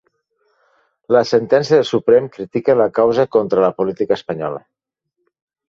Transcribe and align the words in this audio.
La 1.15 1.21
sentència 1.31 1.77
del 1.81 1.85
Suprem 1.91 2.31
critica 2.39 2.77
la 2.81 2.89
causa 2.97 3.29
contra 3.37 3.65
la 3.69 3.73
policia 3.83 4.19
espanyola 4.21 4.67